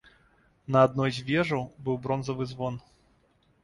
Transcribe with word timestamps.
На 0.75 0.79
адной 0.89 1.13
з 1.19 1.27
вежаў 1.29 1.63
быў 1.85 2.03
бронзавы 2.09 2.53
звон. 2.57 2.85